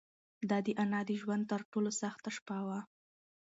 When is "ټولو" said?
1.71-1.89